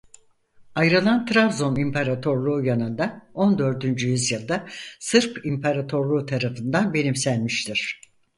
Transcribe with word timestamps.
Ayrılan 0.75 1.25
Trabzon 1.25 1.75
İmparatorluğu 1.75 2.63
yanında 2.65 3.25
on 3.33 3.57
dördüncü 3.57 4.07
yüzyılda 4.09 4.67
Sırp 4.99 5.45
İmparatorluğu 5.45 6.25
tarafından 6.25 6.93
benimsenmiştir. 6.93 8.01